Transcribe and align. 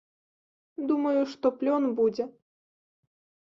Думаю, 0.93 1.21
што 1.35 1.53
плён 1.59 1.83
будзе. 2.03 2.29